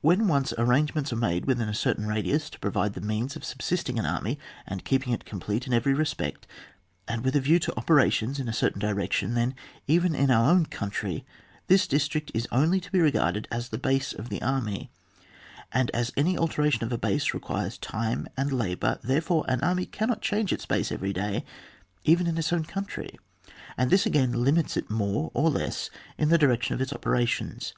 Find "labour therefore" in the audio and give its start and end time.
18.52-19.44